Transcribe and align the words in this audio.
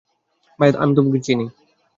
ভাইয়া, 0.59 0.79
আমি 0.81 0.91
তাকে 0.97 1.19
চিনি। 1.25 1.45